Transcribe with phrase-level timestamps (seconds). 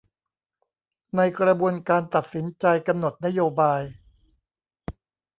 [1.15, 3.81] ในกระบวนการตัดสินใจกำหนดนโยบาย